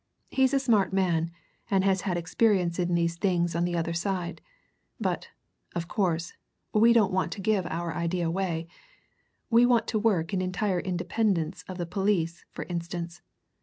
He's 0.31 0.51
a 0.51 0.59
smart 0.59 0.91
man, 0.91 1.29
and 1.69 1.83
has 1.83 2.01
had 2.01 2.17
experience 2.17 2.79
in 2.79 2.95
these 2.95 3.17
things 3.17 3.55
on 3.55 3.65
the 3.65 3.75
other 3.77 3.93
side. 3.93 4.41
But, 4.99 5.29
of 5.75 5.87
course, 5.87 6.33
we 6.73 6.91
don't 6.91 7.13
want 7.13 7.31
to 7.33 7.39
give 7.39 7.67
our 7.67 7.93
idea 7.93 8.25
away. 8.25 8.67
We 9.51 9.63
want 9.67 9.85
to 9.89 9.99
work 9.99 10.33
in 10.33 10.41
entire 10.41 10.79
independence 10.79 11.63
of 11.67 11.77
the 11.77 11.85
police, 11.85 12.45
for 12.49 12.63
instance. 12.67 13.21